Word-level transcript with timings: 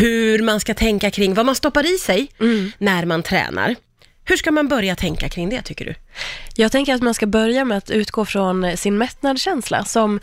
hur 0.00 0.42
man 0.42 0.60
ska 0.60 0.74
tänka 0.74 1.10
kring 1.10 1.34
vad 1.34 1.46
man 1.46 1.54
stoppar 1.54 1.94
i 1.94 1.98
sig 1.98 2.28
Mm. 2.40 2.72
när 2.78 3.04
man 3.04 3.22
tränar. 3.22 3.76
Hur 4.24 4.36
ska 4.36 4.50
man 4.50 4.68
börja 4.68 4.96
tänka 4.96 5.28
kring 5.28 5.48
det 5.50 5.62
tycker 5.62 5.84
du? 5.84 5.94
Jag 6.54 6.72
tänker 6.72 6.94
att 6.94 7.02
man 7.02 7.14
ska 7.14 7.26
börja 7.26 7.64
med 7.64 7.78
att 7.78 7.90
utgå 7.90 8.24
från 8.24 8.76
sin 8.76 8.98
mättnadskänsla 8.98 9.84
som 9.84 10.20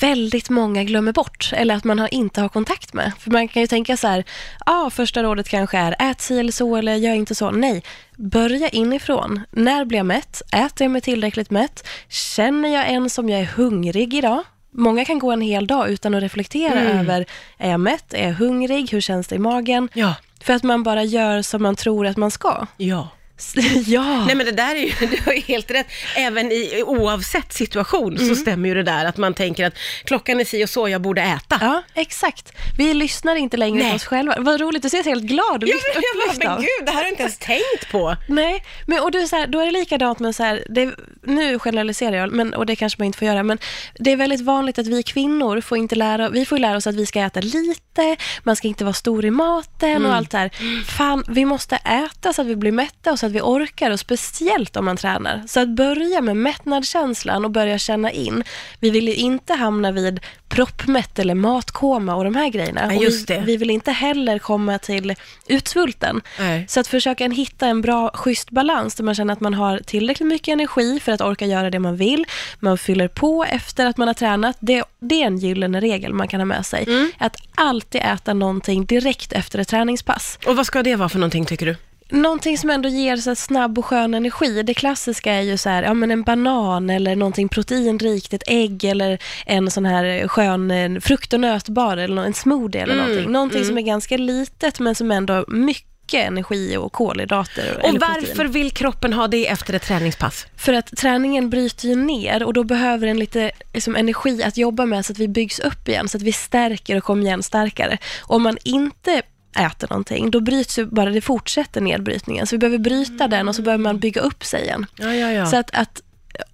väldigt 0.00 0.50
många 0.50 0.84
glömmer 0.84 1.12
bort 1.12 1.50
eller 1.52 1.74
att 1.74 1.84
man 1.84 1.98
har, 1.98 2.14
inte 2.14 2.40
har 2.40 2.48
kontakt 2.48 2.94
med. 2.94 3.12
För 3.18 3.30
man 3.30 3.48
kan 3.48 3.62
ju 3.62 3.66
tänka 3.66 3.96
så 3.96 4.08
här, 4.08 4.24
ja, 4.66 4.90
första 4.90 5.22
rådet 5.22 5.48
kanske 5.48 5.78
är 5.78 6.10
ät 6.10 6.20
si 6.20 6.38
eller 6.38 6.52
så 6.52 6.76
eller 6.76 6.94
gör 6.94 7.14
inte 7.14 7.34
så. 7.34 7.50
Nej, 7.50 7.82
börja 8.16 8.68
inifrån. 8.68 9.40
När 9.50 9.84
blir 9.84 9.98
jag 9.98 10.06
mätt? 10.06 10.42
Äter 10.52 10.84
jag 10.84 10.90
mig 10.90 11.00
tillräckligt 11.00 11.50
mätt? 11.50 11.86
Känner 12.08 12.68
jag 12.74 12.88
än 12.88 13.10
som 13.10 13.28
jag 13.28 13.40
är 13.40 13.44
hungrig 13.56 14.14
idag? 14.14 14.42
Många 14.76 15.04
kan 15.04 15.18
gå 15.18 15.32
en 15.32 15.40
hel 15.40 15.66
dag 15.66 15.90
utan 15.90 16.14
att 16.14 16.22
reflektera 16.22 16.80
över, 16.80 17.26
är 17.58 17.70
jag 17.70 17.80
mätt? 17.80 18.14
Är 18.14 18.26
jag 18.28 18.34
hungrig? 18.34 18.92
Hur 18.92 19.00
känns 19.00 19.28
det 19.28 19.34
i 19.34 19.38
magen? 19.38 19.88
Ja. 19.92 20.14
För 20.40 20.52
att 20.52 20.62
man 20.62 20.82
bara 20.82 21.04
gör 21.04 21.42
som 21.42 21.62
man 21.62 21.76
tror 21.76 22.06
att 22.06 22.16
man 22.16 22.30
ska. 22.30 22.66
Ja. 22.76 23.08
ja. 23.86 24.24
Nej 24.24 24.34
men 24.34 24.46
det 24.46 24.52
där 24.52 24.74
är 24.74 24.80
ju, 24.80 25.06
du 25.06 25.22
har 25.24 25.32
ju 25.32 25.40
helt 25.40 25.70
rätt. 25.70 25.86
Även 26.16 26.52
i 26.52 26.82
oavsett 26.86 27.52
situation 27.52 28.18
så 28.18 28.36
stämmer 28.36 28.68
ju 28.68 28.74
det 28.74 28.82
där 28.82 29.04
att 29.04 29.16
man 29.16 29.34
tänker 29.34 29.64
att 29.66 29.74
klockan 30.04 30.40
är 30.40 30.44
si 30.44 30.64
och 30.64 30.70
så, 30.70 30.88
jag 30.88 31.00
borde 31.00 31.22
äta. 31.22 31.58
Ja, 31.60 31.82
exakt. 31.94 32.52
Vi 32.78 32.94
lyssnar 32.94 33.36
inte 33.36 33.56
längre 33.56 33.82
Nej. 33.82 33.90
på 33.90 33.96
oss 33.96 34.04
själva. 34.04 34.34
Vad 34.38 34.60
roligt, 34.60 34.82
du 34.82 34.90
ser 34.90 35.04
helt 35.04 35.24
glad 35.24 35.62
och 35.62 35.68
Ja, 35.68 35.76
men, 35.94 36.02
jag 36.02 36.38
bara, 36.40 36.52
av. 36.52 36.58
men 36.58 36.66
gud, 36.66 36.86
det 36.86 36.90
här 36.90 36.96
har 36.96 37.02
jag 37.02 37.12
inte 37.12 37.22
ens 37.22 37.38
tänkt 37.38 37.90
på. 37.92 38.16
Nej, 38.28 38.64
men 38.86 39.00
och 39.02 39.10
du, 39.10 39.28
så 39.28 39.36
här, 39.36 39.46
då 39.46 39.60
är 39.60 39.66
det 39.66 39.72
likadant 39.72 40.18
med 40.18 40.36
så 40.36 40.42
här, 40.42 40.64
det, 40.68 40.94
nu 41.22 41.58
generaliserar 41.58 42.16
jag, 42.16 42.32
men, 42.32 42.54
och 42.54 42.66
det 42.66 42.76
kanske 42.76 43.00
man 43.00 43.06
inte 43.06 43.18
får 43.18 43.28
göra, 43.28 43.42
men 43.42 43.58
det 43.98 44.12
är 44.12 44.16
väldigt 44.16 44.40
vanligt 44.40 44.78
att 44.78 44.86
vi 44.86 45.02
kvinnor 45.02 45.60
får 45.60 45.78
inte 45.78 45.94
lära, 45.94 46.28
vi 46.28 46.46
får 46.46 46.58
lära 46.58 46.76
oss 46.76 46.86
att 46.86 46.94
vi 46.94 47.06
ska 47.06 47.20
äta 47.20 47.40
lite, 47.40 48.16
man 48.42 48.56
ska 48.56 48.68
inte 48.68 48.84
vara 48.84 48.94
stor 48.94 49.24
i 49.24 49.30
maten 49.30 50.06
och 50.06 50.14
allt 50.14 50.30
det 50.30 50.38
här. 50.38 50.50
Fan, 50.98 51.24
vi 51.28 51.44
måste 51.44 51.76
äta 51.76 52.32
så 52.32 52.42
att 52.42 52.48
vi 52.48 52.56
blir 52.56 52.72
mätta 52.72 53.12
och 53.12 53.18
så 53.18 53.25
att 53.26 53.32
vi 53.32 53.40
orkar 53.40 53.90
och 53.90 54.00
speciellt 54.00 54.76
om 54.76 54.84
man 54.84 54.96
tränar. 54.96 55.42
Så 55.46 55.60
att 55.60 55.68
börja 55.68 56.20
med 56.20 56.36
mättnadskänslan 56.36 57.44
och 57.44 57.50
börja 57.50 57.78
känna 57.78 58.10
in. 58.10 58.44
Vi 58.80 58.90
vill 58.90 59.08
ju 59.08 59.14
inte 59.14 59.54
hamna 59.54 59.92
vid 59.92 60.20
proppmätt 60.48 61.18
eller 61.18 61.34
matkoma 61.34 62.14
och 62.14 62.24
de 62.24 62.34
här 62.34 62.48
grejerna. 62.48 62.94
Ja, 62.94 63.10
vi, 63.28 63.38
vi 63.46 63.56
vill 63.56 63.70
inte 63.70 63.90
heller 63.90 64.38
komma 64.38 64.78
till 64.78 65.14
utsvulten. 65.46 66.20
Nej. 66.38 66.64
Så 66.68 66.80
att 66.80 66.86
försöka 66.86 67.28
hitta 67.28 67.66
en 67.66 67.80
bra, 67.80 68.10
schysst 68.14 68.50
balans 68.50 68.94
där 68.94 69.04
man 69.04 69.14
känner 69.14 69.32
att 69.32 69.40
man 69.40 69.54
har 69.54 69.78
tillräckligt 69.78 70.28
mycket 70.28 70.52
energi 70.52 71.00
för 71.00 71.12
att 71.12 71.20
orka 71.20 71.46
göra 71.46 71.70
det 71.70 71.78
man 71.78 71.96
vill. 71.96 72.24
Man 72.60 72.78
fyller 72.78 73.08
på 73.08 73.44
efter 73.44 73.86
att 73.86 73.96
man 73.96 74.08
har 74.08 74.14
tränat. 74.14 74.56
Det, 74.60 74.84
det 75.00 75.22
är 75.22 75.26
en 75.26 75.38
gyllene 75.38 75.80
regel 75.80 76.12
man 76.12 76.28
kan 76.28 76.40
ha 76.40 76.44
med 76.44 76.66
sig. 76.66 76.84
Mm. 76.86 77.12
Att 77.18 77.36
alltid 77.54 78.00
äta 78.04 78.34
någonting 78.34 78.86
direkt 78.86 79.32
efter 79.32 79.58
ett 79.58 79.68
träningspass. 79.68 80.38
Och 80.46 80.56
vad 80.56 80.66
ska 80.66 80.82
det 80.82 80.96
vara 80.96 81.08
för 81.08 81.18
någonting 81.18 81.46
tycker 81.46 81.66
du? 81.66 81.76
Någonting 82.08 82.58
som 82.58 82.70
ändå 82.70 82.88
ger 82.88 83.16
så 83.16 83.34
snabb 83.34 83.78
och 83.78 83.86
skön 83.86 84.14
energi. 84.14 84.62
Det 84.62 84.74
klassiska 84.74 85.32
är 85.32 85.40
ju 85.42 85.56
så 85.56 85.68
här, 85.68 85.82
ja 85.82 85.94
men 85.94 86.10
en 86.10 86.22
banan 86.22 86.90
eller 86.90 87.16
någonting 87.16 87.48
proteinrikt, 87.48 88.32
ett 88.32 88.42
ägg 88.46 88.84
eller 88.84 89.18
en 89.46 89.70
sån 89.70 89.86
här 89.86 90.28
skön 90.28 90.70
eh, 90.70 91.00
frukt 91.00 91.32
och 91.32 91.40
nötbar 91.40 91.96
eller 91.96 92.22
en 92.22 92.34
smoothie 92.34 92.82
eller 92.82 92.94
Mm, 92.94 93.06
någonting. 93.06 93.32
Någonting 93.32 93.64
som 93.64 93.78
är 93.78 93.82
ganska 93.82 94.16
litet 94.16 94.80
men 94.80 94.94
som 94.94 95.10
ändå 95.10 95.34
har 95.34 95.44
mycket 95.48 96.26
energi 96.26 96.76
och 96.76 96.92
kolhydrater. 96.92 97.80
Och 97.82 97.94
varför 98.00 98.44
vill 98.44 98.70
kroppen 98.70 99.12
ha 99.12 99.28
det 99.28 99.48
efter 99.48 99.74
ett 99.74 99.82
träningspass? 99.82 100.46
För 100.56 100.72
att 100.72 100.96
träningen 100.96 101.50
bryter 101.50 101.88
ju 101.88 101.94
ner 101.94 102.42
och 102.42 102.52
då 102.52 102.64
behöver 102.64 103.06
den 103.06 103.18
lite 103.18 103.50
liksom, 103.74 103.96
energi 103.96 104.42
att 104.42 104.56
jobba 104.56 104.86
med 104.86 105.06
så 105.06 105.12
att 105.12 105.18
vi 105.18 105.28
byggs 105.28 105.58
upp 105.58 105.88
igen, 105.88 106.08
så 106.08 106.16
att 106.16 106.22
vi 106.22 106.32
stärker 106.32 106.96
och 106.96 107.04
kommer 107.04 107.22
igen 107.22 107.42
starkare. 107.42 107.98
Om 108.22 108.42
man 108.42 108.58
inte 108.64 109.22
äter 109.56 109.88
någonting, 109.90 110.30
då 110.30 110.40
bryts 110.40 110.78
ju 110.78 110.86
bara, 110.86 111.10
det 111.10 111.20
fortsätter 111.20 111.80
nedbrytningen. 111.80 112.46
Så 112.46 112.54
vi 112.54 112.58
behöver 112.58 112.78
bryta 112.78 113.28
den 113.28 113.48
och 113.48 113.54
så 113.54 113.62
behöver 113.62 113.82
man 113.82 113.98
bygga 113.98 114.20
upp 114.20 114.44
sig 114.44 114.62
igen. 114.62 114.86
Ja, 114.96 115.14
ja, 115.14 115.32
ja. 115.32 115.46
Så 115.46 115.56
att, 115.56 115.70
att 115.74 116.02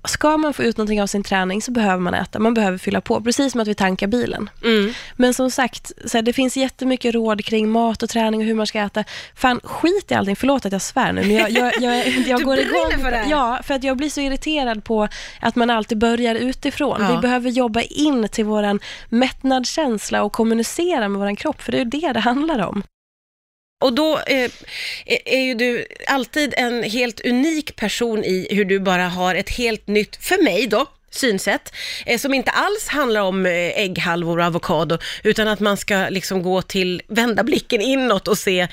ska 0.04 0.36
man 0.36 0.54
få 0.54 0.62
ut 0.62 0.76
någonting 0.76 1.02
av 1.02 1.06
sin 1.06 1.22
träning 1.22 1.62
så 1.62 1.70
behöver 1.70 1.98
man 1.98 2.14
äta, 2.14 2.38
man 2.38 2.54
behöver 2.54 2.78
fylla 2.78 3.00
på, 3.00 3.20
precis 3.20 3.52
som 3.52 3.60
att 3.60 3.68
vi 3.68 3.74
tankar 3.74 4.06
bilen. 4.06 4.50
Mm. 4.64 4.92
Men 5.16 5.34
som 5.34 5.50
sagt, 5.50 5.92
så 6.06 6.18
här, 6.18 6.22
det 6.22 6.32
finns 6.32 6.56
jättemycket 6.56 7.14
råd 7.14 7.44
kring 7.44 7.68
mat 7.68 8.02
och 8.02 8.08
träning 8.08 8.40
och 8.40 8.46
hur 8.46 8.54
man 8.54 8.66
ska 8.66 8.80
äta. 8.80 9.04
Fan, 9.34 9.60
skit 9.64 10.10
i 10.10 10.14
allting. 10.14 10.36
Förlåt 10.36 10.66
att 10.66 10.72
jag 10.72 10.82
svär 10.82 11.12
nu, 11.12 11.20
men 11.20 11.34
jag, 11.34 11.50
jag, 11.50 11.72
jag, 11.80 12.08
jag 12.26 12.42
går 12.42 12.58
igång. 12.58 12.92
för 13.02 13.10
det. 13.10 13.24
Ja, 13.30 13.60
för 13.62 13.74
att 13.74 13.84
jag 13.84 13.96
blir 13.96 14.10
så 14.10 14.20
irriterad 14.20 14.84
på 14.84 15.08
att 15.40 15.56
man 15.56 15.70
alltid 15.70 15.98
börjar 15.98 16.34
utifrån. 16.34 16.96
Ja. 17.00 17.14
Vi 17.14 17.18
behöver 17.18 17.50
jobba 17.50 17.80
in 17.80 18.28
till 18.28 18.44
våran 18.44 18.80
mättnadskänsla 19.08 20.22
och 20.22 20.32
kommunicera 20.32 21.08
med 21.08 21.18
våran 21.18 21.36
kropp, 21.36 21.62
för 21.62 21.72
det 21.72 21.78
är 21.78 21.84
ju 21.84 21.90
det 21.90 22.12
det 22.12 22.20
handlar 22.20 22.66
om. 22.66 22.82
Och 23.82 23.92
då 23.92 24.18
eh, 24.18 24.50
är- 25.06 25.28
är 25.28 25.40
ju 25.42 25.54
du 25.54 25.86
alltid 26.06 26.54
en 26.56 26.82
helt 26.82 27.20
unik 27.20 27.76
person 27.76 28.24
i 28.24 28.46
hur 28.50 28.64
du 28.64 28.80
bara 28.80 29.08
har 29.08 29.34
ett 29.34 29.50
helt 29.50 29.86
nytt, 29.86 30.16
för 30.16 30.42
mig 30.44 30.66
då, 30.66 30.86
synsätt, 31.10 31.72
eh, 32.06 32.18
som 32.18 32.34
inte 32.34 32.50
alls 32.50 32.88
handlar 32.88 33.20
om 33.20 33.46
eh, 33.46 33.52
ägghalvor 33.52 34.38
och 34.38 34.44
avokado, 34.44 34.98
utan 35.22 35.48
att 35.48 35.60
man 35.60 35.76
ska 35.76 36.06
liksom 36.10 36.42
gå 36.42 36.62
till, 36.62 37.02
vända 37.08 37.42
blicken 37.42 37.80
inåt 37.80 38.28
och 38.28 38.38
se, 38.38 38.68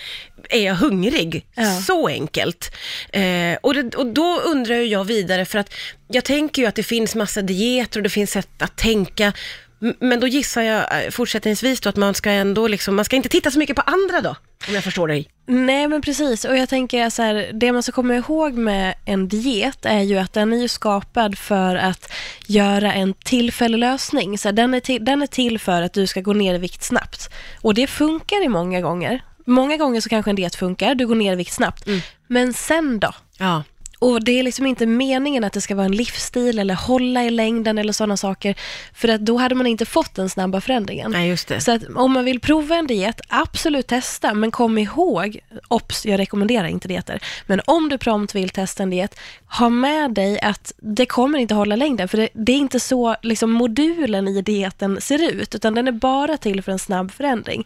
är 0.50 0.66
jag 0.66 0.76
hungrig? 0.76 1.46
Ja. 1.56 1.82
Så 1.88 2.08
enkelt. 2.08 2.72
Eh, 3.14 3.58
och, 3.62 3.74
det, 3.74 3.96
och 3.96 4.06
då 4.06 4.40
undrar 4.40 4.76
jag 4.76 5.06
vidare, 5.06 5.46
för 5.46 5.60
att 5.60 5.74
jag 6.08 6.24
tänker 6.24 6.62
ju 6.62 6.68
att 6.68 6.76
det 6.76 6.84
finns 6.84 7.16
massa 7.16 7.42
dieter 7.42 8.00
och 8.00 8.04
det 8.04 8.10
finns 8.10 8.32
sätt 8.32 8.50
att 8.62 8.78
tänka, 8.78 9.34
men 9.80 10.20
då 10.20 10.28
gissar 10.28 10.62
jag 10.62 11.06
eh, 11.06 11.10
fortsättningsvis 11.10 11.82
då 11.82 11.90
att 11.90 11.96
man 11.96 12.14
ska 12.14 12.32
ändå 12.32 12.68
liksom, 12.68 12.96
man 12.96 13.06
ska 13.06 13.16
inte 13.16 13.30
titta 13.30 13.52
så 13.52 13.60
mycket 13.60 13.76
på 13.76 13.82
andra 13.82 14.22
då, 14.22 14.36
om 14.68 14.74
jag 14.74 14.84
förstår 14.84 15.08
dig. 15.08 15.30
Nej, 15.46 15.88
men 15.88 16.02
precis. 16.02 16.46
Och 16.46 16.58
jag 16.58 16.70
tänker 16.70 17.10
så 17.10 17.22
här, 17.22 17.50
det 17.54 17.72
man 17.72 17.84
ska 17.84 17.92
komma 17.92 18.16
ihåg 18.16 18.54
med 18.54 18.96
en 19.06 19.28
diet 19.28 19.86
är 19.86 20.02
ju 20.02 20.18
att 20.18 20.34
den 20.34 20.54
är 20.54 20.58
ju 20.58 20.68
skapad 20.68 21.38
för 21.38 21.76
att 21.76 22.12
göra 22.48 22.94
en 22.94 23.14
tillfällig 23.14 23.78
lösning. 23.78 24.38
Så 24.38 24.48
här, 24.48 24.54
den, 24.54 24.74
är 24.74 24.80
till, 24.80 25.06
den 25.06 25.22
är 25.22 25.28
till 25.28 25.60
för 25.60 25.82
att 25.82 25.94
du 25.94 26.08
ska 26.08 26.22
gå 26.22 26.34
ner 26.34 26.56
i 26.56 26.58
vikt 26.58 26.84
snabbt. 26.84 27.30
Och 27.62 27.74
det 27.74 27.88
funkar 27.88 28.46
i 28.46 28.48
många 28.48 28.82
gånger. 28.82 29.24
Många 29.46 29.78
gånger 29.78 30.02
så 30.02 30.10
kanske 30.10 30.32
en 30.32 30.36
diet 30.36 30.56
funkar, 30.56 30.96
du 30.96 31.08
går 31.08 31.16
ner 31.16 31.34
i 31.34 31.36
vikt 31.36 31.54
snabbt. 31.54 31.86
Men 32.28 32.54
sen 32.54 33.00
då? 33.00 33.12
Ja. 33.38 33.64
Och 34.00 34.24
det 34.24 34.40
är 34.40 34.44
liksom 34.44 34.66
inte 34.66 34.86
meningen 34.86 35.44
att 35.44 35.54
det 35.54 35.62
ska 35.62 35.76
vara 35.76 35.86
en 35.86 35.96
livsstil 35.96 36.60
eller 36.60 36.74
hålla 36.74 37.24
i 37.24 37.30
längden 37.30 37.78
eller 37.78 37.94
sådana 37.94 38.18
saker. 38.18 38.56
För 38.94 39.08
att 39.08 39.22
då 39.22 39.38
hade 39.38 39.56
man 39.56 39.68
inte 39.68 39.86
fått 39.86 40.16
den 40.16 40.30
snabba 40.30 40.62
förändringen. 40.62 41.12
Nej, 41.12 41.30
just 41.30 41.48
det. 41.48 41.62
Så 41.62 41.72
att 41.72 41.84
om 41.96 42.12
man 42.12 42.26
vill 42.26 42.40
prova 42.40 42.76
en 42.76 42.88
diet, 42.88 43.22
absolut 43.28 43.88
testa, 43.88 44.34
men 44.34 44.52
kom 44.52 44.78
ihåg, 44.78 45.40
obs, 45.68 46.06
jag 46.06 46.20
rekommenderar 46.20 46.68
inte 46.68 46.88
dieter, 46.88 47.20
men 47.46 47.62
om 47.66 47.90
du 47.90 47.98
prompt 47.98 48.36
vill 48.36 48.50
testa 48.50 48.84
en 48.84 48.90
diet, 48.90 49.20
ha 49.46 49.70
med 49.70 50.14
dig 50.14 50.40
att 50.40 50.74
det 50.78 51.06
kommer 51.06 51.40
inte 51.40 51.54
hålla 51.54 51.76
längden, 51.76 52.08
för 52.08 52.18
det, 52.18 52.30
det 52.34 52.52
är 52.52 52.58
inte 52.58 52.80
så 52.80 53.16
liksom, 53.22 53.52
modulen 53.52 54.28
i 54.28 54.42
dieten 54.42 55.02
ser 55.02 55.32
ut, 55.32 55.56
utan 55.56 55.76
den 55.76 55.88
är 55.88 55.92
bara 55.92 56.38
till 56.38 56.62
för 56.62 56.72
en 56.72 56.80
snabb 56.80 57.12
förändring. 57.12 57.64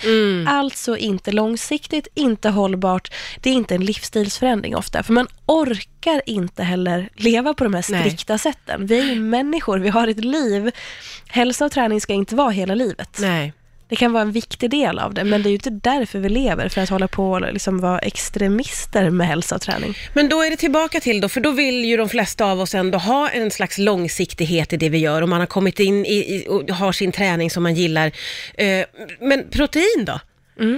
Alltså 0.47 0.97
inte 0.97 1.31
långsiktigt, 1.31 2.07
inte 2.13 2.49
hållbart, 2.49 3.11
det 3.41 3.49
är 3.49 3.53
inte 3.53 3.75
en 3.75 3.85
livsstilsförändring 3.85 4.75
ofta, 4.75 5.03
för 5.03 5.13
man 5.13 5.27
orkar 5.45 6.21
inte 6.25 6.63
heller 6.63 7.09
leva 7.15 7.53
på 7.53 7.63
de 7.63 7.73
här 7.73 7.85
Nej. 7.89 8.01
strikta 8.01 8.37
sätten. 8.37 8.85
Vi 8.85 8.99
är 8.99 9.13
ju 9.13 9.21
människor, 9.21 9.79
vi 9.79 9.89
har 9.89 10.07
ett 10.07 10.25
liv. 10.25 10.71
Hälsa 11.27 11.65
och 11.65 11.71
träning 11.71 12.01
ska 12.01 12.13
inte 12.13 12.35
vara 12.35 12.49
hela 12.49 12.75
livet. 12.75 13.17
Nej. 13.21 13.53
Det 13.89 13.95
kan 13.95 14.13
vara 14.13 14.21
en 14.21 14.31
viktig 14.31 14.69
del 14.69 14.99
av 14.99 15.13
det, 15.13 15.23
men 15.23 15.43
det 15.43 15.47
är 15.47 15.51
ju 15.51 15.55
inte 15.55 15.69
därför 15.69 16.19
vi 16.19 16.29
lever, 16.29 16.69
för 16.69 16.81
att 16.81 16.89
hålla 16.89 17.07
på 17.07 17.31
och 17.31 17.53
liksom 17.53 17.79
vara 17.79 17.99
extremister 17.99 19.09
med 19.09 19.27
hälsa 19.27 19.55
och 19.55 19.61
träning. 19.61 19.97
Men 20.13 20.29
då 20.29 20.41
är 20.41 20.49
det 20.49 20.55
tillbaka 20.55 20.99
till 20.99 21.21
då, 21.21 21.29
för 21.29 21.41
då 21.41 21.51
vill 21.51 21.85
ju 21.85 21.97
de 21.97 22.09
flesta 22.09 22.45
av 22.45 22.59
oss 22.59 22.75
ändå 22.75 22.97
ha 22.97 23.29
en 23.29 23.51
slags 23.51 23.77
långsiktighet 23.77 24.73
i 24.73 24.77
det 24.77 24.89
vi 24.89 24.97
gör 24.97 25.21
och 25.21 25.29
man 25.29 25.39
har 25.39 25.47
kommit 25.47 25.79
in 25.79 26.05
i, 26.05 26.15
i 26.15 26.45
och 26.49 26.69
har 26.69 26.91
sin 26.91 27.11
träning 27.11 27.49
som 27.49 27.63
man 27.63 27.75
gillar. 27.75 28.11
Eh, 28.53 28.85
men 29.19 29.49
protein 29.49 30.05
då? 30.05 30.19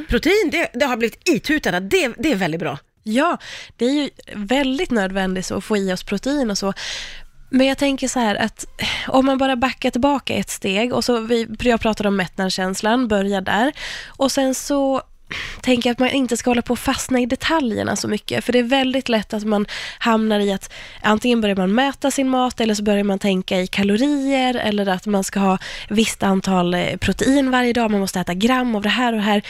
Protein, 0.10 0.50
det, 0.52 0.70
det 0.74 0.86
har 0.86 0.98
blivit 0.98 1.30
itutat 1.30 1.74
att 1.74 1.90
det, 1.90 2.14
det 2.18 2.32
är 2.32 2.36
väldigt 2.36 2.60
bra. 2.60 2.78
Ja, 3.08 3.38
det 3.78 3.86
är 3.86 3.92
ju 3.92 4.10
väldigt 4.34 4.92
nödvändigt 4.92 5.52
att 5.52 5.64
få 5.64 5.78
i 5.78 5.94
oss 5.94 6.04
protein 6.04 6.52
och 6.52 6.58
så. 6.58 6.74
Men 7.50 7.68
jag 7.68 7.78
tänker 7.78 8.08
så 8.08 8.20
här 8.20 8.36
att 8.36 8.66
om 9.08 9.26
man 9.26 9.38
bara 9.38 9.56
backar 9.56 9.92
tillbaka 9.92 10.34
ett 10.34 10.50
steg 10.50 10.94
och 10.94 11.06
så, 11.06 11.20
vi, 11.20 11.48
jag 11.60 11.82
pratade 11.82 12.10
om 12.10 12.16
mättnadskänslan, 12.16 13.08
börja 13.08 13.42
där. 13.42 13.74
Och 14.08 14.32
sen 14.32 14.56
så 14.56 15.02
tänker 15.62 15.92
att 15.92 16.00
man 16.00 16.10
inte 16.10 16.38
ska 16.38 16.50
hålla 16.50 16.62
på 16.62 16.72
och 16.72 16.80
fastna 16.80 17.20
i 17.20 17.26
detaljerna 17.26 17.96
så 17.96 18.08
mycket. 18.08 18.44
För 18.44 18.54
det 18.54 18.60
är 18.60 18.64
väldigt 18.64 19.10
lätt 19.10 19.34
att 19.34 19.44
man 19.44 19.66
hamnar 20.00 20.40
i 20.40 20.52
att 20.52 20.74
antingen 21.02 21.42
börjar 21.42 21.56
man 21.56 21.76
mäta 21.76 22.12
sin 22.12 22.30
mat 22.30 22.60
eller 22.60 22.74
så 22.74 22.84
börjar 22.84 23.04
man 23.04 23.20
tänka 23.20 23.62
i 23.62 23.68
kalorier 23.68 24.56
eller 24.56 24.88
att 24.88 25.06
man 25.06 25.24
ska 25.24 25.40
ha 25.40 25.58
visst 25.90 26.24
antal 26.24 26.74
eh, 26.74 26.98
protein 26.98 27.52
varje 27.52 27.74
dag, 27.74 27.92
man 27.92 28.00
måste 28.00 28.20
äta 28.20 28.34
gram 28.34 28.76
av 28.76 28.82
det 28.82 28.90
här 28.90 29.14
och 29.14 29.18
det 29.18 29.26
här. 29.26 29.42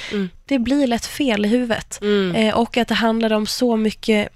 Det 0.46 0.60
blir 0.60 0.88
lätt 0.88 1.06
fel 1.06 1.46
i 1.46 1.48
huvudet. 1.48 2.00
Eh, 2.36 2.58
och 2.58 2.78
att 2.78 2.88
det 2.88 2.96
handlar 2.96 3.34
om 3.34 3.48
så 3.48 3.76
mycket 3.76 4.30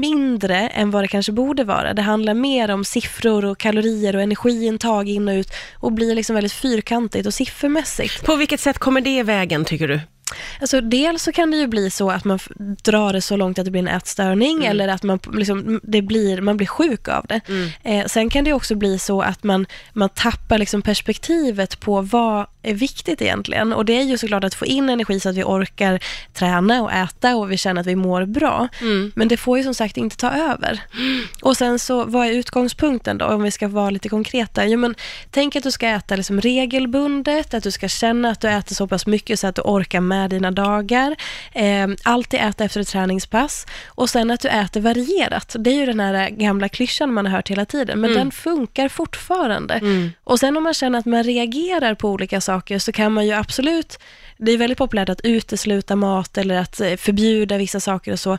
mindre 0.00 0.68
än 0.68 0.90
vad 0.90 1.04
det 1.04 1.08
kanske 1.08 1.32
borde 1.32 1.64
vara. 1.64 1.94
Det 1.94 2.02
handlar 2.02 2.34
mer 2.34 2.70
om 2.70 2.84
siffror 2.84 3.44
och 3.44 3.58
kalorier 3.58 4.16
och 4.16 4.22
energiintag 4.22 5.08
in 5.08 5.28
och 5.28 5.32
ut 5.32 5.50
och 5.74 5.92
blir 5.92 6.14
liksom 6.14 6.34
väldigt 6.34 6.52
fyrkantigt 6.52 7.26
och 7.26 7.34
siffermässigt. 7.34 8.24
På 8.24 8.36
vilket 8.36 8.60
sätt 8.60 8.78
kommer 8.78 9.00
det 9.00 9.18
i 9.18 9.22
vägen 9.22 9.64
tycker 9.64 9.88
du? 9.88 10.00
Alltså 10.60 10.80
dels 10.80 11.22
så 11.22 11.32
kan 11.32 11.50
det 11.50 11.56
ju 11.56 11.66
bli 11.66 11.90
så 11.90 12.10
att 12.10 12.24
man 12.24 12.38
drar 12.82 13.12
det 13.12 13.20
så 13.20 13.36
långt 13.36 13.58
att 13.58 13.64
det 13.64 13.70
blir 13.70 13.82
en 13.82 13.88
ätstörning 13.88 14.56
Mm. 14.56 14.70
eller 14.70 14.88
att 14.88 15.02
man, 15.02 15.18
liksom, 15.32 15.80
det 15.82 16.02
blir, 16.02 16.40
man 16.40 16.56
blir 16.56 16.66
sjuk 16.66 17.08
av 17.08 17.26
det. 17.28 17.40
Mm. 17.48 17.68
Eh, 17.82 18.06
sen 18.06 18.30
kan 18.30 18.44
det 18.44 18.52
också 18.52 18.74
bli 18.74 18.98
så 18.98 19.22
att 19.22 19.42
man, 19.42 19.66
man 19.92 20.08
tappar 20.08 20.58
liksom 20.58 20.82
perspektivet 20.82 21.80
på 21.80 22.00
vad 22.00 22.46
är 22.62 22.74
viktigt 22.74 23.22
egentligen. 23.22 23.72
Och 23.72 23.84
det 23.84 23.92
är 23.92 24.02
ju 24.02 24.18
såklart 24.18 24.44
att 24.44 24.54
få 24.54 24.66
in 24.66 24.88
energi 24.90 25.20
så 25.20 25.28
att 25.28 25.36
vi 25.36 25.42
orkar 25.44 26.00
träna 26.32 26.82
och 26.82 26.92
äta 26.92 27.36
och 27.36 27.52
vi 27.52 27.56
känner 27.56 27.80
att 27.80 27.86
vi 27.86 27.96
mår 27.96 28.24
bra. 28.24 28.68
Mm. 28.80 29.12
Men 29.14 29.28
det 29.28 29.36
får 29.36 29.58
ju 29.58 29.64
som 29.64 29.74
sagt 29.74 29.96
inte 29.96 30.16
ta 30.16 30.30
över. 30.30 30.80
Och 31.42 31.56
sen 31.56 31.78
så, 31.78 32.04
vad 32.04 32.26
är 32.26 32.30
utgångspunkten 32.30 33.18
då, 33.18 33.26
om 33.26 33.42
vi 33.42 33.50
ska 33.50 33.68
vara 33.68 33.90
lite 33.90 34.08
konkreta? 34.08 34.66
Jo, 34.66 34.78
men, 34.78 34.94
tänk 35.30 35.56
att 35.56 35.62
du 35.62 35.70
ska 35.70 35.88
äta 35.88 36.16
liksom 36.16 36.40
regelbundet, 36.40 37.54
att 37.54 37.62
du 37.62 37.70
ska 37.70 37.88
känna 37.88 38.30
att 38.30 38.40
du 38.40 38.48
äter 38.48 38.74
så 38.74 38.86
pass 38.86 39.06
mycket 39.06 39.40
så 39.40 39.46
att 39.46 39.54
du 39.54 39.62
orkar 39.62 40.00
med 40.00 40.23
dina 40.28 40.50
dagar. 40.50 41.16
Eh, 41.52 41.88
alltid 42.02 42.40
äta 42.40 42.64
efter 42.64 42.80
ett 42.80 42.88
träningspass. 42.88 43.66
Och 43.86 44.10
sen 44.10 44.30
att 44.30 44.40
du 44.40 44.48
äter 44.48 44.80
varierat. 44.80 45.56
Det 45.58 45.70
är 45.70 45.74
ju 45.74 45.86
den 45.86 46.00
här 46.00 46.30
gamla 46.30 46.68
klyschan 46.68 47.12
man 47.12 47.26
har 47.26 47.32
hört 47.32 47.50
hela 47.50 47.64
tiden, 47.64 48.00
men 48.00 48.12
den 48.14 48.30
funkar 48.30 48.88
fortfarande. 48.88 49.80
Och 50.24 50.40
sen 50.40 50.56
om 50.56 50.62
man 50.62 50.74
känner 50.74 50.98
att 50.98 51.06
man 51.06 51.22
reagerar 51.22 51.94
på 51.94 52.10
olika 52.10 52.40
saker 52.40 52.78
så 52.78 52.92
kan 52.92 53.12
man 53.12 53.26
ju 53.26 53.32
absolut, 53.32 53.98
det 54.38 54.52
är 54.52 54.58
väldigt 54.58 54.78
populärt 54.78 55.08
att 55.08 55.20
utesluta 55.24 55.96
mat 55.96 56.38
eller 56.38 56.56
att 56.56 56.80
eh, 56.80 56.96
förbjuda 56.96 57.58
vissa 57.58 57.80
saker 57.80 58.12
och 58.12 58.20
så. 58.20 58.38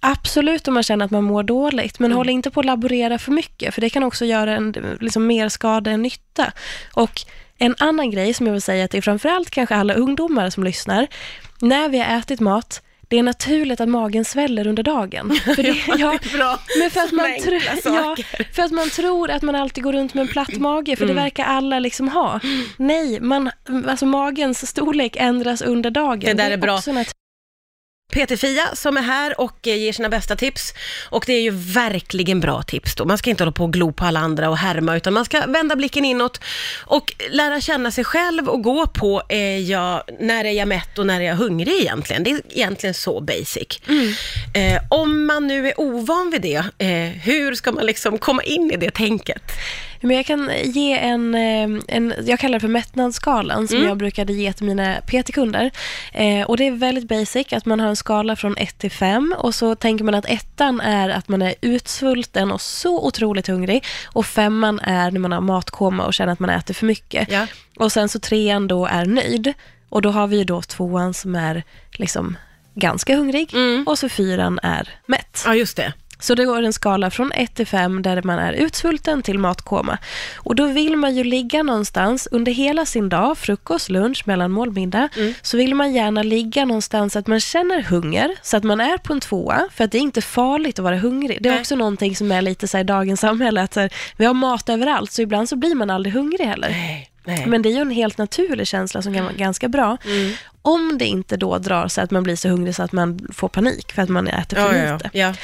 Absolut 0.00 0.68
om 0.68 0.74
man 0.74 0.82
känner 0.82 1.04
att 1.04 1.10
man 1.10 1.24
mår 1.24 1.42
dåligt, 1.42 1.98
men 1.98 2.12
håll 2.12 2.28
inte 2.28 2.50
på 2.50 2.60
att 2.60 2.66
laborera 2.66 3.18
för 3.18 3.32
mycket, 3.32 3.74
för 3.74 3.80
det 3.80 3.90
kan 3.90 4.02
också 4.02 4.24
göra 4.24 4.56
en, 4.56 4.96
liksom, 5.00 5.26
mer 5.26 5.48
skada 5.48 5.90
än 5.90 6.02
nytta. 6.02 6.52
Och 6.94 7.20
en 7.58 7.74
annan 7.78 8.10
grej 8.10 8.34
som 8.34 8.46
jag 8.46 8.52
vill 8.52 8.62
säga 8.62 8.88
till 8.88 9.02
framförallt 9.02 9.50
kanske 9.50 9.74
alla 9.74 9.94
ungdomar 9.94 10.50
som 10.50 10.64
lyssnar, 10.64 11.06
när 11.60 11.88
vi 11.88 11.98
har 11.98 12.18
ätit 12.18 12.40
mat, 12.40 12.82
det 13.08 13.18
är 13.18 13.22
naturligt 13.22 13.80
att 13.80 13.88
magen 13.88 14.24
sväller 14.24 14.66
under 14.66 14.82
dagen. 14.82 15.30
För 15.44 15.62
det, 15.62 15.68
ja, 15.98 16.18
det 16.22 16.28
är 16.28 16.36
bra. 16.36 16.58
men 16.80 16.90
för 16.90 17.00
att, 17.00 17.12
man 17.12 17.26
tro, 17.42 17.60
ja, 17.84 18.16
för 18.52 18.62
att 18.62 18.70
man 18.70 18.90
tror 18.90 19.30
att 19.30 19.42
man 19.42 19.54
alltid 19.54 19.84
går 19.84 19.92
runt 19.92 20.14
med 20.14 20.22
en 20.22 20.28
platt 20.28 20.56
mage, 20.56 20.96
för 20.96 21.06
det 21.06 21.12
verkar 21.14 21.44
alla 21.44 21.78
liksom 21.78 22.08
ha. 22.08 22.40
Nej, 22.76 23.20
man, 23.20 23.50
alltså 23.86 24.06
magens 24.06 24.68
storlek 24.68 25.16
ändras 25.16 25.62
under 25.62 25.90
dagen. 25.90 26.20
Det 26.20 26.42
där 26.42 26.50
är 26.50 26.56
bra. 26.56 26.80
PT-Fia 28.12 28.74
som 28.74 28.96
är 28.96 29.02
här 29.02 29.40
och 29.40 29.68
eh, 29.68 29.76
ger 29.76 29.92
sina 29.92 30.08
bästa 30.08 30.36
tips. 30.36 30.74
Och 31.10 31.24
det 31.26 31.32
är 31.32 31.40
ju 31.40 31.50
verkligen 31.50 32.40
bra 32.40 32.62
tips 32.62 32.94
då. 32.94 33.04
Man 33.04 33.18
ska 33.18 33.30
inte 33.30 33.42
hålla 33.42 33.52
på 33.52 33.64
och 33.64 33.72
glo 33.72 33.92
på 33.92 34.04
alla 34.04 34.20
andra 34.20 34.50
och 34.50 34.58
härma, 34.58 34.96
utan 34.96 35.12
man 35.12 35.24
ska 35.24 35.46
vända 35.46 35.76
blicken 35.76 36.04
inåt 36.04 36.40
och 36.86 37.14
lära 37.30 37.60
känna 37.60 37.90
sig 37.90 38.04
själv 38.04 38.48
och 38.48 38.62
gå 38.62 38.86
på, 38.86 39.22
är 39.28 39.58
jag, 39.58 40.02
när 40.20 40.44
är 40.44 40.50
jag 40.52 40.68
mätt 40.68 40.98
och 40.98 41.06
när 41.06 41.20
är 41.20 41.24
jag 41.24 41.36
hungrig 41.36 41.80
egentligen? 41.80 42.22
Det 42.24 42.30
är 42.30 42.40
egentligen 42.50 42.94
så 42.94 43.20
basic. 43.20 43.80
Eh, 44.54 44.82
om 44.90 45.26
man 45.26 45.46
nu 45.46 45.68
är 45.68 45.80
ovan 45.80 46.30
vid 46.30 46.42
det, 46.42 46.64
eh, 46.78 47.22
hur 47.22 47.54
ska 47.54 47.72
man 47.72 47.86
liksom 47.86 48.18
komma 48.18 48.42
in 48.42 48.70
i 48.70 48.76
det 48.76 48.90
tänket? 48.90 49.42
Men 50.00 50.16
jag 50.16 50.26
kan 50.26 50.50
ge 50.64 50.98
en, 50.98 51.34
eh, 51.34 51.82
en 51.88 52.14
jag 52.26 52.38
kallar 52.38 52.54
det 52.54 52.60
för 52.60 52.68
mättnadsskalan, 52.68 53.68
som 53.68 53.76
Mm. 53.76 53.88
jag 53.88 53.96
brukade 53.96 54.32
ge 54.32 54.52
till 54.52 54.66
mina 54.66 54.96
PT-kunder. 55.06 55.70
Eh, 56.12 56.42
och 56.46 56.56
det 56.56 56.66
är 56.66 56.70
väldigt 56.70 57.08
basic, 57.08 57.52
att 57.52 57.66
man 57.66 57.80
har 57.80 57.88
en 57.88 57.96
skala 57.96 58.36
från 58.36 58.56
1 58.56 58.78
till 58.78 58.90
5 58.90 59.34
och 59.38 59.54
så 59.54 59.74
tänker 59.74 60.04
man 60.04 60.14
att 60.14 60.24
ettan 60.28 60.80
är 60.80 61.08
att 61.08 61.28
man 61.28 61.42
är 61.42 61.54
utsvulten 61.60 62.52
och 62.52 62.60
så 62.60 63.06
otroligt 63.06 63.46
hungrig 63.46 63.84
och 64.06 64.26
femman 64.26 64.80
är 64.80 65.10
när 65.10 65.20
man 65.20 65.32
har 65.32 65.40
matkoma 65.40 66.04
och 66.06 66.14
känner 66.14 66.32
att 66.32 66.40
man 66.40 66.50
äter 66.50 66.74
för 66.74 66.86
mycket. 66.86 67.28
Ja. 67.32 67.46
Och 67.76 67.92
sen 67.92 68.08
så 68.08 68.18
trean 68.18 68.68
då 68.68 68.86
är 68.86 69.04
nöjd 69.06 69.52
och 69.88 70.02
då 70.02 70.10
har 70.10 70.26
vi 70.26 70.44
då 70.44 70.62
tvåan 70.62 71.14
som 71.14 71.34
är 71.34 71.62
liksom 71.92 72.36
ganska 72.74 73.16
hungrig 73.16 73.54
Mm. 73.54 73.84
och 73.86 73.98
så 73.98 74.08
fyran 74.08 74.58
är 74.62 74.88
mätt. 75.06 75.42
Ja, 75.46 75.54
just 75.54 75.76
det. 75.76 75.92
Så 76.20 76.34
det 76.34 76.44
går 76.44 76.62
en 76.62 76.72
skala 76.72 77.10
från 77.10 77.32
1 77.32 77.54
till 77.54 77.66
5 77.66 78.02
där 78.02 78.22
man 78.22 78.38
är 78.38 78.52
utsvulten 78.52 79.22
till 79.22 79.38
matkoma. 79.38 79.98
Och 80.36 80.56
då 80.56 80.66
vill 80.66 80.96
man 80.96 81.16
ju 81.16 81.24
ligga 81.24 81.62
någonstans 81.62 82.28
under 82.30 82.52
hela 82.52 82.86
sin 82.86 83.08
dag, 83.08 83.38
frukost, 83.38 83.88
lunch, 83.88 84.22
mellanmål, 84.26 84.72
middag, 84.72 85.08
så 85.42 85.56
vill 85.56 85.74
man 85.74 85.92
gärna 85.92 86.22
ligga 86.22 86.64
någonstans 86.64 87.16
att 87.16 87.26
man 87.26 87.40
känner 87.40 87.82
hunger, 87.82 88.30
så 88.42 88.56
att 88.56 88.64
man 88.64 88.80
är 88.80 88.98
på 88.98 89.12
en 89.12 89.20
tvåa, 89.20 89.68
för 89.74 89.84
att 89.84 89.92
det 89.92 89.98
är 89.98 90.02
inte 90.02 90.22
farligt 90.22 90.78
att 90.78 90.82
vara 90.82 90.96
hungrig. 90.98 91.42
Det 91.42 91.48
är 91.48 91.52
Nej. 91.52 91.60
också 91.60 91.76
någonting 91.76 92.16
som 92.16 92.32
är 92.32 92.42
lite 92.42 92.68
så 92.68 92.78
i 92.78 92.84
dagens 92.84 93.20
samhälle, 93.20 93.62
att 93.62 93.76
här, 93.76 93.92
vi 94.16 94.24
har 94.24 94.34
mat 94.34 94.68
överallt, 94.68 95.12
så 95.12 95.22
ibland 95.22 95.48
så 95.48 95.56
blir 95.56 95.74
man 95.74 95.90
aldrig 95.90 96.14
hungrig 96.14 96.46
heller. 96.46 96.68
Nej, 96.68 97.10
nej. 97.36 97.46
Men 97.46 97.62
det 97.62 97.68
är 97.68 97.72
ju 97.72 97.80
en 97.80 97.90
helt 97.90 98.18
naturlig 98.18 98.66
känsla 98.66 99.02
som 99.02 99.14
kan 99.14 99.24
vara 99.24 99.34
ganska 99.34 99.68
bra. 99.68 99.96
Mm. 100.04 100.32
Om 100.62 100.98
det 100.98 101.06
inte 101.06 101.36
då 101.36 101.58
drar 101.58 101.88
sig 101.88 102.04
att 102.04 102.10
man 102.10 102.22
blir 102.22 102.36
så 102.36 102.48
hungrig 102.48 102.74
så 102.74 102.82
att 102.82 102.92
man 102.92 103.28
får 103.32 103.48
panik 103.48 103.92
för 103.92 104.02
att 104.02 104.08
man 104.08 104.28
äter 104.28 104.56
för 104.56 104.74
ja, 104.74 104.84
ja, 104.84 104.92
lite. 104.92 105.10
ja. 105.12 105.34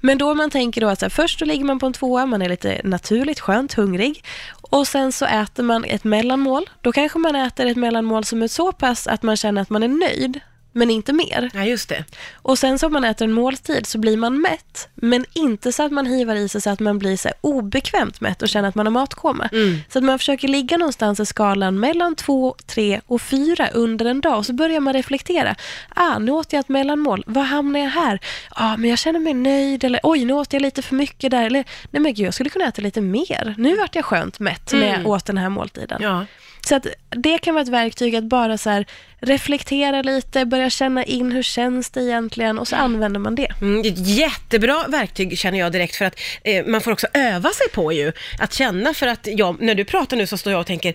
Men 0.00 0.18
då 0.18 0.34
man 0.34 0.50
tänker 0.50 0.80
då 0.80 0.88
att 0.88 0.98
så 0.98 1.04
här, 1.04 1.10
först 1.10 1.38
så 1.38 1.44
ligger 1.44 1.64
man 1.64 1.78
på 1.78 1.86
en 1.86 1.92
tvåa, 1.92 2.26
man 2.26 2.42
är 2.42 2.48
lite 2.48 2.80
naturligt 2.84 3.40
skönt 3.40 3.72
hungrig. 3.72 4.24
Och 4.60 4.86
sen 4.86 5.12
så 5.12 5.24
äter 5.24 5.62
man 5.62 5.84
ett 5.84 6.04
mellanmål. 6.04 6.70
Då 6.80 6.92
kanske 6.92 7.18
man 7.18 7.36
äter 7.36 7.66
ett 7.66 7.76
mellanmål 7.76 8.24
som 8.24 8.42
är 8.42 8.48
så 8.48 8.72
pass 8.72 9.06
att 9.06 9.22
man 9.22 9.36
känner 9.36 9.62
att 9.62 9.70
man 9.70 9.82
är 9.82 9.88
nöjd, 9.88 10.40
men 10.72 10.90
inte 10.90 11.12
mer. 11.12 11.50
ja, 11.54 11.64
just 11.64 11.88
det. 11.88 12.04
Och 12.34 12.58
sen 12.58 12.78
så 12.78 12.86
om 12.86 12.92
man 12.92 13.04
äter 13.04 13.24
en 13.24 13.32
måltid 13.32 13.86
så 13.86 13.98
blir 13.98 14.16
man 14.16 14.40
mätt, 14.40 14.88
men 14.94 15.24
inte 15.32 15.72
så 15.72 15.82
att 15.82 15.92
man 15.92 16.06
hivar 16.06 16.34
i 16.34 16.48
sig 16.48 16.60
så 16.60 16.70
att 16.70 16.80
man 16.80 16.98
blir 16.98 17.16
så 17.16 17.28
obekvämt 17.40 18.20
mätt 18.20 18.42
och 18.42 18.48
känner 18.48 18.68
att 18.68 18.74
man 18.74 18.86
har 18.86 18.90
matkoma. 18.90 19.48
Mm. 19.52 19.78
Så 19.88 19.98
att 19.98 20.04
man 20.04 20.18
försöker 20.18 20.48
ligga 20.48 20.76
någonstans 20.76 21.20
i 21.20 21.26
skalan 21.26 21.80
mellan 21.80 22.14
två, 22.16 22.54
tre 22.66 23.00
och 23.06 23.22
fyra 23.22 23.68
under 23.68 24.06
en 24.06 24.20
dag 24.20 24.38
och 24.38 24.46
så 24.46 24.52
börjar 24.52 24.80
man 24.80 24.92
reflektera. 24.92 25.56
Ah, 25.88 26.18
nu 26.18 26.32
åt 26.32 26.52
jag 26.52 26.60
ett 26.60 26.68
mellanmål. 26.68 27.24
Var 27.26 27.42
hamnar 27.42 27.80
jag 27.80 27.90
här? 27.90 28.20
Ah, 28.50 28.76
men 28.76 28.90
jag 28.90 28.98
känner 28.98 29.20
mig 29.20 29.34
nöjd. 29.34 29.84
Eller 29.84 30.00
oj, 30.02 30.24
nu 30.24 30.32
åt 30.32 30.52
jag 30.52 30.62
lite 30.62 30.82
för 30.82 30.94
mycket 30.94 31.30
där. 31.30 31.44
Eller 31.46 31.64
nej 31.90 32.02
men 32.02 32.14
gud, 32.14 32.26
jag 32.26 32.34
skulle 32.34 32.50
kunna 32.50 32.64
äta 32.64 32.82
lite 32.82 33.00
mer. 33.00 33.54
Nu 33.58 33.76
vart 33.76 33.94
jag 33.94 34.04
skönt 34.04 34.40
mätt 34.40 34.72
när 34.72 34.86
jag 34.86 35.06
åt 35.06 35.26
den 35.26 35.38
här 35.38 35.48
måltiden. 35.48 35.98
Ja. 36.02 36.26
Så 36.66 36.76
att 36.76 36.86
det 37.10 37.38
kan 37.38 37.54
vara 37.54 37.62
ett 37.62 37.68
verktyg 37.68 38.16
att 38.16 38.24
bara 38.24 38.58
så 38.58 38.84
reflektera 39.20 40.02
lite, 40.02 40.44
börja 40.44 40.61
känna 40.70 41.04
in 41.04 41.32
hur 41.32 41.42
känns 41.42 41.90
det 41.90 42.00
egentligen 42.02 42.58
och 42.58 42.68
så 42.68 42.76
använder 42.76 43.20
man 43.20 43.34
det. 43.34 43.48
Mm, 43.60 43.82
jättebra 43.96 44.84
verktyg 44.88 45.38
känner 45.38 45.58
jag 45.58 45.72
direkt 45.72 45.96
för 45.96 46.04
att 46.04 46.20
eh, 46.44 46.66
man 46.66 46.80
får 46.80 46.92
också 46.92 47.06
öva 47.14 47.50
sig 47.50 47.68
på 47.68 47.92
ju 47.92 48.12
att 48.38 48.52
känna 48.52 48.94
för 48.94 49.06
att 49.06 49.26
jag, 49.26 49.60
när 49.60 49.74
du 49.74 49.84
pratar 49.84 50.16
nu 50.16 50.26
så 50.26 50.36
står 50.36 50.52
jag 50.52 50.60
och 50.60 50.66
tänker 50.66 50.94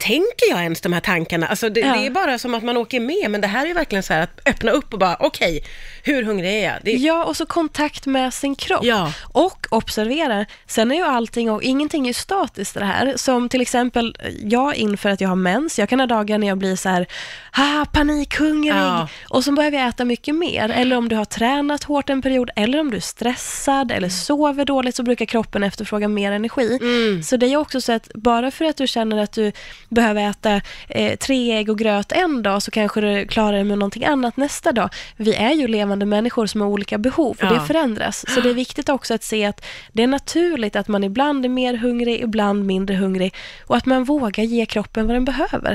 Tänker 0.00 0.50
jag 0.50 0.62
ens 0.62 0.80
de 0.80 0.92
här 0.92 1.00
tankarna? 1.00 1.46
Alltså 1.46 1.68
det, 1.68 1.80
Ja. 1.80 1.92
det 1.96 2.06
är 2.06 2.10
bara 2.10 2.38
som 2.38 2.54
att 2.54 2.62
man 2.64 2.76
åker 2.76 3.00
med, 3.00 3.30
men 3.30 3.40
det 3.40 3.46
här 3.46 3.62
är 3.62 3.66
ju 3.68 3.74
verkligen 3.74 4.02
så 4.02 4.12
här 4.12 4.22
att 4.22 4.40
öppna 4.48 4.70
upp 4.70 4.92
och 4.92 4.98
bara, 4.98 5.16
okej, 5.20 5.64
hur 6.02 6.22
hungrig 6.22 6.50
är 6.50 6.64
jag? 6.64 6.74
Det, 6.82 6.92
Ja, 6.92 7.24
och 7.24 7.36
så 7.36 7.46
kontakt 7.46 8.06
med 8.06 8.34
sin 8.34 8.54
kropp. 8.56 8.84
Ja. 8.84 9.12
Och 9.32 9.66
observera, 9.70 10.46
sen 10.66 10.90
är 10.92 10.96
ju 10.96 11.02
allting 11.04 11.50
och 11.50 11.62
ingenting 11.62 12.08
är 12.08 12.12
statiskt 12.12 12.74
det 12.74 12.84
här. 12.84 13.12
Som 13.16 13.48
till 13.48 13.60
exempel 13.60 14.16
jag 14.42 14.74
inför 14.76 15.08
att 15.08 15.20
jag 15.20 15.28
har 15.28 15.36
mens, 15.36 15.78
jag 15.78 15.88
kan 15.88 16.00
ha 16.00 16.06
dagar 16.06 16.38
när 16.38 16.46
jag 16.46 16.58
blir 16.58 16.76
så 16.76 16.88
här, 16.88 17.06
ah, 17.52 17.84
panikhungrig. 17.92 18.72
Ja. 18.72 19.08
Och 19.28 19.44
så 19.44 19.52
börjar 19.52 19.70
vi 19.70 19.76
äta 19.76 20.04
mycket 20.04 20.34
mer. 20.34 20.68
Eller 20.68 20.96
om 20.96 21.08
du 21.08 21.16
har 21.16 21.24
tränat 21.24 21.84
hårt 21.84 22.10
en 22.10 22.22
period, 22.22 22.50
eller 22.56 22.80
om 22.80 22.90
du 22.90 22.96
är 22.96 23.00
stressad 23.00 23.92
eller 23.92 24.08
sover 24.08 24.64
dåligt 24.64 24.94
så 24.96 25.02
brukar 25.02 25.24
kroppen 25.26 25.62
efterfråga 25.62 26.08
mer 26.08 26.32
energi. 26.32 26.78
Mm. 26.80 27.22
Så 27.22 27.36
det 27.36 27.46
är 27.46 27.56
också 27.56 27.80
så 27.80 27.92
att 27.92 28.08
bara 28.14 28.50
för 28.50 28.64
att 28.64 28.76
du 28.76 28.86
känner 28.86 29.18
att 29.22 29.32
du 29.32 29.52
behöver 29.88 30.30
äta 30.30 30.60
eh, 30.88 31.16
tre 31.16 31.52
ägg 31.58 31.70
och 31.70 31.78
gröt 31.78 32.12
en 32.12 32.42
dag 32.42 32.62
så 32.62 32.70
kanske 32.70 33.00
du 33.00 33.26
klarar 33.26 33.52
dig 33.52 33.64
med 33.64 33.78
någonting 33.78 34.04
annat 34.04 34.36
nästa 34.36 34.72
dag. 34.72 34.90
Vi 35.16 35.34
är 35.34 35.52
ju 35.52 35.68
levande 35.68 36.06
människor 36.06 36.46
som 36.46 36.60
har 36.60 36.68
olika 36.68 36.98
behov 36.98 37.30
och 37.30 37.44
Ja. 37.44 37.52
det 37.52 37.60
förändras. 37.60 38.24
Så 38.28 38.40
det 38.40 38.50
är 38.50 38.54
viktigt 38.54 38.88
också 38.88 39.14
att 39.14 39.24
se 39.24 39.44
att 39.44 39.64
det 39.92 40.02
är 40.02 40.06
naturligt 40.06 40.76
att 40.76 40.88
man 40.88 41.04
ibland 41.04 41.44
är 41.44 41.48
mer 41.48 41.74
hungrig, 41.76 42.20
ibland 42.20 42.64
mindre 42.66 42.94
hungrig 42.96 43.34
och 43.66 43.76
att 43.76 43.86
man 43.86 44.04
vågar 44.04 44.44
ge 44.44 44.66
kroppen 44.66 45.06
vad 45.06 45.16
den 45.16 45.24
behöver. 45.24 45.74